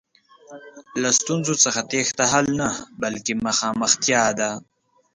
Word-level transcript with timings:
له 1.01 1.09
ستونزو 1.19 1.53
څخه 1.63 1.81
تېښته 1.91 2.25
حل 2.31 2.47
نه، 2.59 2.69
بلکې 3.01 3.33
مخامختیا 3.47 4.23
ده. 4.39 4.51